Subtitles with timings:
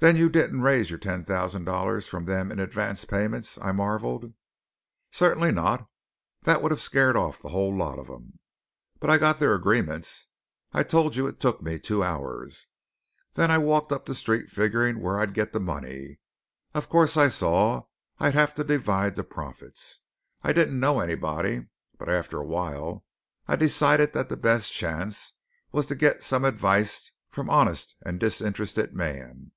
[0.00, 4.32] "Then you didn't raise your ten thousand dollars from them in advance payments!" I marvelled.
[5.12, 5.88] "Certainly not.
[6.42, 8.40] That would have scared off the whole lot of them.
[8.98, 10.26] But I got their agreements;
[10.72, 12.66] I told you it took me two hours.
[13.34, 16.18] Then I walked up the street figuring where I'd get the money.
[16.74, 17.84] Of course I saw
[18.18, 20.00] I'd have to divide the profits.
[20.42, 21.68] I didn't know anybody;
[22.00, 23.04] but after a while
[23.46, 25.34] I decided that the best chance
[25.70, 29.52] was to get some advice from honest and disinterested man.